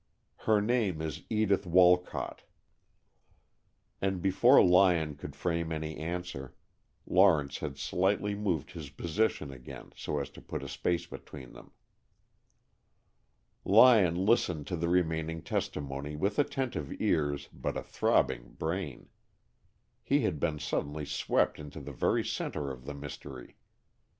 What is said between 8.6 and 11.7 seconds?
his position again, so as to put a space between them.